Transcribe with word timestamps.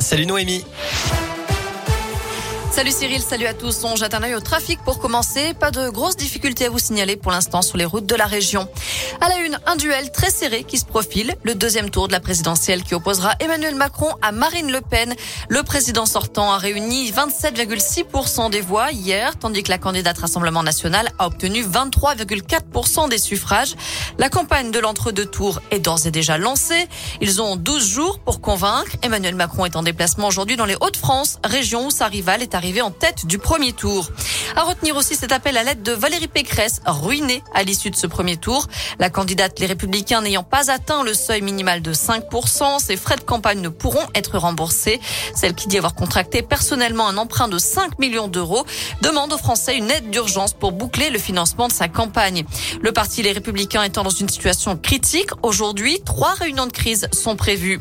Salut 0.00 0.26
Noémie. 0.26 0.64
Salut 2.72 2.90
Cyril, 2.90 3.20
salut 3.20 3.44
à 3.44 3.52
tous. 3.52 3.84
On 3.84 3.96
jette 3.96 4.14
un 4.14 4.22
œil 4.22 4.34
au 4.34 4.40
trafic 4.40 4.80
pour 4.82 4.98
commencer. 4.98 5.52
Pas 5.52 5.70
de 5.70 5.90
grosses 5.90 6.16
difficultés 6.16 6.64
à 6.64 6.70
vous 6.70 6.78
signaler 6.78 7.16
pour 7.16 7.30
l'instant 7.30 7.60
sur 7.60 7.76
les 7.76 7.84
routes 7.84 8.06
de 8.06 8.14
la 8.14 8.24
région. 8.24 8.66
À 9.20 9.28
la 9.28 9.40
une, 9.40 9.60
un 9.66 9.76
duel 9.76 10.10
très 10.10 10.30
serré 10.30 10.64
qui 10.64 10.78
se 10.78 10.86
profile. 10.86 11.34
Le 11.42 11.54
deuxième 11.54 11.90
tour 11.90 12.08
de 12.08 12.12
la 12.12 12.20
présidentielle 12.20 12.82
qui 12.82 12.94
opposera 12.94 13.34
Emmanuel 13.40 13.74
Macron 13.74 14.08
à 14.22 14.32
Marine 14.32 14.72
Le 14.72 14.80
Pen. 14.80 15.14
Le 15.50 15.62
président 15.62 16.06
sortant 16.06 16.50
a 16.50 16.56
réuni 16.56 17.10
27,6% 17.10 18.48
des 18.48 18.62
voix 18.62 18.90
hier, 18.90 19.38
tandis 19.38 19.62
que 19.62 19.70
la 19.70 19.76
candidate 19.76 20.16
Rassemblement 20.16 20.62
National 20.62 21.10
a 21.18 21.26
obtenu 21.26 21.62
23,4% 21.62 23.10
des 23.10 23.18
suffrages. 23.18 23.74
La 24.16 24.30
campagne 24.30 24.70
de 24.70 24.78
l'entre-deux 24.78 25.26
tours 25.26 25.60
est 25.70 25.78
d'ores 25.78 26.06
et 26.06 26.10
déjà 26.10 26.38
lancée. 26.38 26.88
Ils 27.20 27.42
ont 27.42 27.56
12 27.56 27.86
jours 27.86 28.18
pour 28.20 28.40
convaincre. 28.40 28.92
Emmanuel 29.02 29.34
Macron 29.34 29.66
est 29.66 29.76
en 29.76 29.82
déplacement 29.82 30.28
aujourd'hui 30.28 30.56
dans 30.56 30.66
les 30.66 30.76
Hauts-de-France, 30.80 31.38
région 31.44 31.88
où 31.88 31.90
sa 31.90 32.06
rivale 32.06 32.42
est 32.42 32.54
arrivé 32.62 32.80
en 32.80 32.92
tête 32.92 33.26
du 33.26 33.38
premier 33.38 33.72
tour. 33.72 34.08
À 34.54 34.62
retenir 34.62 34.94
aussi 34.94 35.16
cet 35.16 35.32
appel 35.32 35.56
à 35.56 35.64
l'aide 35.64 35.82
de 35.82 35.90
Valérie 35.90 36.28
Pécresse, 36.28 36.80
ruinée 36.86 37.42
à 37.54 37.64
l'issue 37.64 37.90
de 37.90 37.96
ce 37.96 38.06
premier 38.06 38.36
tour. 38.36 38.68
La 39.00 39.10
candidate 39.10 39.58
Les 39.58 39.66
Républicains 39.66 40.20
n'ayant 40.20 40.44
pas 40.44 40.70
atteint 40.70 41.02
le 41.02 41.12
seuil 41.12 41.42
minimal 41.42 41.82
de 41.82 41.92
5%, 41.92 42.78
ses 42.78 42.96
frais 42.96 43.16
de 43.16 43.22
campagne 43.22 43.60
ne 43.60 43.68
pourront 43.68 44.06
être 44.14 44.38
remboursés. 44.38 45.00
Celle 45.34 45.56
qui 45.56 45.66
dit 45.66 45.76
avoir 45.76 45.96
contracté 45.96 46.42
personnellement 46.42 47.08
un 47.08 47.16
emprunt 47.16 47.48
de 47.48 47.58
5 47.58 47.98
millions 47.98 48.28
d'euros 48.28 48.64
demande 49.00 49.32
aux 49.32 49.38
Français 49.38 49.76
une 49.76 49.90
aide 49.90 50.10
d'urgence 50.10 50.52
pour 50.52 50.70
boucler 50.70 51.10
le 51.10 51.18
financement 51.18 51.66
de 51.66 51.72
sa 51.72 51.88
campagne. 51.88 52.44
Le 52.80 52.92
parti 52.92 53.24
Les 53.24 53.32
Républicains 53.32 53.82
étant 53.82 54.04
dans 54.04 54.10
une 54.10 54.28
situation 54.28 54.76
critique, 54.76 55.30
aujourd'hui, 55.42 56.00
trois 56.04 56.34
réunions 56.34 56.66
de 56.66 56.72
crise 56.72 57.08
sont 57.12 57.34
prévues. 57.34 57.80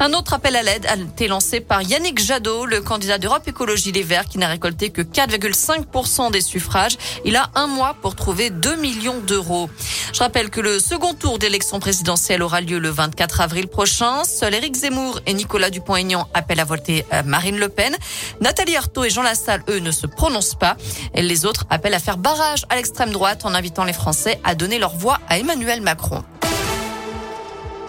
Un 0.00 0.12
autre 0.14 0.34
appel 0.34 0.56
à 0.56 0.62
l'aide 0.62 0.86
a 0.86 0.96
été 0.96 1.28
lancé 1.28 1.60
par 1.60 1.82
Yannick 1.82 2.18
Jadot, 2.18 2.66
le 2.66 2.80
candidat 2.80 3.18
d'Europe 3.18 3.46
Écologie 3.46 3.92
Les 3.92 4.02
Verts, 4.02 4.24
qui 4.26 4.38
n'a 4.38 4.48
récolté 4.48 4.90
que 4.90 5.02
4,5% 5.02 6.30
des 6.30 6.40
suffrages. 6.40 6.96
Il 7.24 7.36
a 7.36 7.50
un 7.54 7.66
mois 7.66 7.94
pour 8.00 8.16
trouver 8.16 8.50
2 8.50 8.76
millions 8.76 9.20
d'euros. 9.20 9.68
Je 10.12 10.18
rappelle 10.18 10.50
que 10.50 10.60
le 10.60 10.78
second 10.78 11.14
tour 11.14 11.38
d'élection 11.38 11.78
présidentielle 11.80 12.42
aura 12.42 12.60
lieu 12.60 12.78
le 12.78 12.90
24 12.90 13.40
avril 13.40 13.68
prochain. 13.68 14.24
Seuls 14.24 14.54
Éric 14.54 14.76
Zemmour 14.76 15.20
et 15.26 15.34
Nicolas 15.34 15.70
Dupont-Aignan 15.70 16.28
appellent 16.34 16.60
à 16.60 16.64
voter 16.64 17.04
Marine 17.24 17.58
Le 17.58 17.68
Pen. 17.68 17.94
Nathalie 18.40 18.76
Arthaud 18.76 19.04
et 19.04 19.10
Jean 19.10 19.22
Lassalle, 19.22 19.62
eux, 19.68 19.78
ne 19.78 19.90
se 19.90 20.06
prononcent 20.06 20.58
pas. 20.58 20.76
Et 21.14 21.22
les 21.22 21.46
autres 21.46 21.64
appellent 21.70 21.94
à 21.94 22.00
faire 22.00 22.18
barrage 22.18 22.64
à 22.68 22.76
l'extrême 22.76 23.10
droite 23.10 23.44
en 23.44 23.54
invitant 23.54 23.84
les 23.84 23.92
Français 23.92 24.40
à 24.44 24.54
donner 24.54 24.78
leur 24.78 24.96
voix 24.96 25.20
à 25.28 25.38
Emmanuel 25.38 25.80
Macron. 25.80 26.22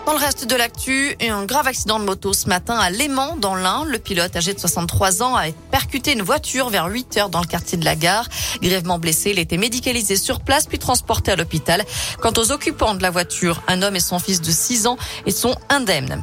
Dans 0.05 0.11
le 0.11 0.19
reste 0.19 0.47
de 0.47 0.55
l'actu, 0.55 1.15
un 1.21 1.45
grave 1.45 1.65
accident 1.65 1.97
de 1.97 2.03
moto 2.03 2.33
ce 2.33 2.49
matin 2.49 2.75
à 2.75 2.89
Léman, 2.89 3.37
dans 3.37 3.55
l'Ain. 3.55 3.85
Le 3.85 3.97
pilote 3.97 4.35
âgé 4.35 4.53
de 4.53 4.59
63 4.59 5.23
ans 5.23 5.37
a 5.37 5.45
percuté 5.71 6.11
une 6.11 6.21
voiture 6.21 6.69
vers 6.69 6.87
8 6.87 7.17
heures 7.17 7.29
dans 7.29 7.39
le 7.39 7.47
quartier 7.47 7.77
de 7.77 7.85
la 7.85 7.95
gare. 7.95 8.27
Grièvement 8.61 8.99
blessé, 8.99 9.29
il 9.29 9.39
était 9.39 9.55
médicalisé 9.55 10.17
sur 10.17 10.41
place 10.41 10.65
puis 10.65 10.77
transporté 10.77 11.31
à 11.31 11.37
l'hôpital. 11.37 11.85
Quant 12.21 12.33
aux 12.35 12.51
occupants 12.51 12.95
de 12.95 13.01
la 13.01 13.11
voiture, 13.11 13.63
un 13.69 13.81
homme 13.81 13.95
et 13.95 14.01
son 14.01 14.19
fils 14.19 14.41
de 14.41 14.51
6 14.51 14.87
ans, 14.87 14.97
ils 15.25 15.33
sont 15.33 15.55
indemnes. 15.69 16.21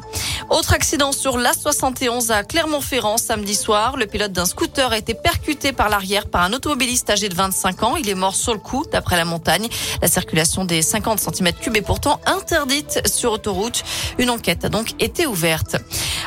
Autre 0.50 0.72
accident 0.72 1.12
sur 1.12 1.38
l'A71 1.38 2.32
à 2.32 2.42
Clermont-Ferrand 2.42 3.18
samedi 3.18 3.54
soir. 3.54 3.96
Le 3.96 4.06
pilote 4.06 4.32
d'un 4.32 4.46
scooter 4.46 4.90
a 4.90 4.98
été 4.98 5.14
percuté 5.14 5.70
par 5.70 5.88
l'arrière 5.88 6.26
par 6.26 6.42
un 6.42 6.52
automobiliste 6.52 7.08
âgé 7.08 7.28
de 7.28 7.36
25 7.36 7.84
ans. 7.84 7.94
Il 7.94 8.08
est 8.08 8.16
mort 8.16 8.34
sur 8.34 8.52
le 8.52 8.58
coup 8.58 8.84
d'après 8.90 9.16
la 9.16 9.24
montagne. 9.24 9.68
La 10.02 10.08
circulation 10.08 10.64
des 10.64 10.82
50 10.82 11.20
cm3 11.20 11.76
est 11.76 11.82
pourtant 11.82 12.20
interdite 12.26 13.00
sur 13.06 13.30
autoroute. 13.30 13.84
Une 14.18 14.28
enquête 14.28 14.64
a 14.64 14.68
donc 14.68 15.00
été 15.00 15.24
ouverte. 15.24 15.76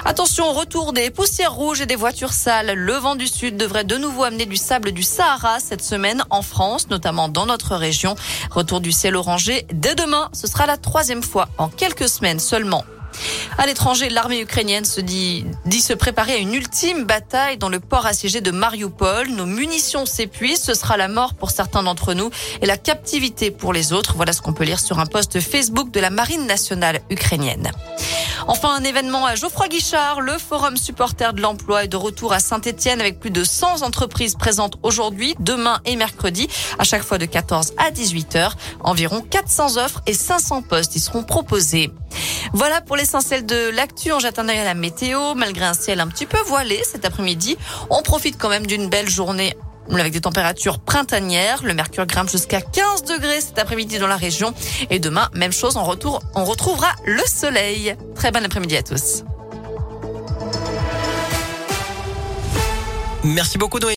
Attention, 0.06 0.54
retour 0.54 0.94
des 0.94 1.10
poussières 1.10 1.54
rouges 1.54 1.82
et 1.82 1.86
des 1.86 1.98
voitures 1.98 2.32
sales. 2.32 2.76
Le 2.76 2.94
vent 2.94 3.16
du 3.16 3.28
sud 3.28 3.58
devrait 3.58 3.84
de 3.84 3.98
nouveau 3.98 4.24
amener 4.24 4.46
du 4.46 4.56
sable 4.56 4.94
du 4.94 5.04
Sahara 5.04 5.60
cette 5.60 5.84
semaine 5.84 6.24
en 6.30 6.44
France, 6.44 6.90
notamment 6.90 7.28
dans 7.28 7.46
notre 7.46 7.76
région. 7.76 8.16
Retour 8.52 8.80
du 8.80 8.94
ciel 8.94 9.18
orangé 9.18 9.68
dès 9.74 9.96
demain. 9.96 10.30
Ce 10.32 10.48
sera 10.48 10.66
la 10.66 10.78
troisième 10.78 11.24
fois 11.24 11.50
en 11.58 11.68
quelques 11.68 12.08
semaines 12.08 12.40
seulement. 12.40 12.86
À 13.58 13.66
l'étranger, 13.66 14.10
l'armée 14.10 14.42
ukrainienne 14.42 14.86
se 14.86 15.02
dit, 15.02 15.46
dit 15.66 15.82
se 15.82 15.94
préparer 15.94 16.34
à 16.34 16.38
une 16.38 16.54
ultime 16.54 17.06
bataille 17.06 17.58
dans 17.58 17.70
le 17.70 17.80
port 17.80 18.06
assiégé 18.06 18.42
de 18.42 18.52
Mariupol. 18.52 19.30
Nos 19.30 19.46
munitions 19.46 20.06
s'épuisent, 20.06 20.64
ce 20.64 20.74
sera 20.74 20.98
la 20.98 21.08
mort 21.08 21.34
pour 21.34 21.52
certains 21.52 21.84
d'entre 21.84 22.14
nous 22.14 22.30
et 22.62 22.66
la 22.66 22.78
captivité 22.78 23.52
pour 23.52 23.74
les 23.74 23.94
autres. 23.94 24.14
Voilà 24.16 24.34
ce 24.34 24.42
qu'on 24.42 24.54
peut 24.54 24.64
lire 24.64 24.80
sur 24.80 25.00
un 25.00 25.06
post 25.06 25.40
Facebook 25.40 25.92
de 25.92 26.00
la 26.00 26.10
Marine 26.10 26.46
nationale 26.46 27.02
ukrainienne. 27.10 27.72
Enfin, 28.48 28.74
un 28.76 28.84
événement 28.84 29.26
à 29.26 29.36
Geoffroy 29.36 29.68
Guichard. 29.68 30.22
Le 30.22 30.38
forum 30.38 30.76
supporter 30.76 31.34
de 31.34 31.42
l'emploi 31.42 31.86
est 31.86 31.88
de 31.88 31.98
retour 31.98 32.34
à 32.34 32.40
Saint-Etienne 32.40 33.00
avec 33.00 33.20
plus 33.20 33.32
de 33.32 33.44
100 33.44 33.84
entreprises 33.84 34.36
présentes 34.36 34.76
aujourd'hui, 34.84 35.36
demain 35.40 35.80
et 35.86 35.96
mercredi, 35.96 36.48
à 36.78 36.84
chaque 36.84 37.04
fois 37.04 37.18
de 37.18 37.26
14 37.26 37.74
à 37.78 37.92
18 37.92 38.36
heures. 38.36 38.58
Environ 38.82 39.22
400 39.22 39.78
offres 39.78 40.02
et 40.08 40.14
500 40.14 40.64
postes 40.64 40.96
y 40.96 41.00
seront 41.00 41.24
proposés. 41.24 41.92
Voilà 42.54 42.82
pour 42.82 42.96
l'essentiel 42.96 43.48
de 43.48 43.70
l'actu. 43.70 44.12
On 44.12 44.20
jette 44.20 44.38
un 44.38 44.48
œil 44.48 44.60
à 44.60 44.64
la 44.64 44.76
météo. 44.76 45.34
Malgré 45.34 45.66
un 45.66 45.74
ciel 45.74 46.00
un 46.00 46.08
petit 46.08 46.28
peu 46.28 46.38
voilé 46.46 46.82
cet 46.86 47.04
après-midi, 47.04 47.58
on 47.90 48.04
profite 48.04 48.38
quand 48.38 48.50
même 48.50 48.68
d'une 48.68 48.90
belle 48.90 49.10
journée 49.10 49.56
avec 49.90 50.14
des 50.14 50.22
températures 50.22 50.78
printanières. 50.80 51.64
Le 51.64 51.74
mercure 51.74 52.06
grimpe 52.06 52.30
jusqu'à 52.30 52.62
15 52.62 53.06
degrés 53.06 53.42
cet 53.42 53.58
après-midi 53.58 53.98
dans 53.98 54.08
la 54.08 54.18
région. 54.18 54.54
Et 54.92 55.00
demain, 55.00 55.30
même 55.34 55.52
chose, 55.52 55.78
en 55.78 55.84
retour, 55.84 56.22
on 56.36 56.46
retrouvera 56.46 56.90
le 57.06 57.24
soleil. 57.26 57.96
Très 58.16 58.32
bon 58.32 58.46
après-midi 58.46 58.78
à 58.78 58.84
tous. 58.84 59.24
Merci 63.24 63.58
beaucoup 63.58 63.80
Noémie. 63.80 63.92